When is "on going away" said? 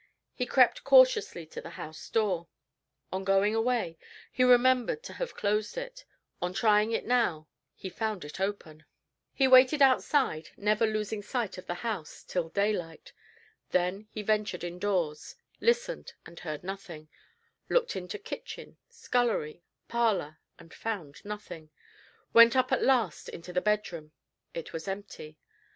3.13-3.99